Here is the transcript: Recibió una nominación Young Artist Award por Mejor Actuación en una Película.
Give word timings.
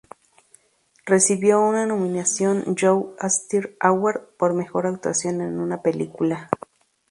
Recibió 1.05 1.61
una 1.61 1.85
nominación 1.85 2.75
Young 2.75 3.09
Artist 3.19 3.65
Award 3.81 4.29
por 4.35 4.55
Mejor 4.55 4.87
Actuación 4.87 5.41
en 5.41 5.59
una 5.59 5.83
Película. 5.83 6.49